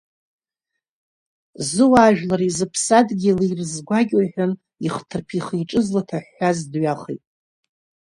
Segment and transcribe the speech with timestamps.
[1.69, 4.51] Зуаажәлари зыԥсадгьыли ирызгәакьоу,— иҳәан
[4.85, 7.23] ихҭырԥа ихиҿы злаҭаҳәҳәаз дҩахеит.